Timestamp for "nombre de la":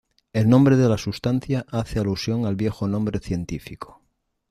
0.49-0.97